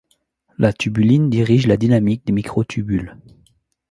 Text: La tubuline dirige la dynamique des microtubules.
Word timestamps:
La 0.57 0.73
tubuline 0.73 1.29
dirige 1.29 1.67
la 1.67 1.77
dynamique 1.77 2.25
des 2.25 2.33
microtubules. 2.33 3.19